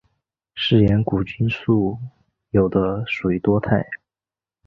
[0.55, 1.95] 嗜盐古菌素
[2.49, 3.85] 有的属于多肽。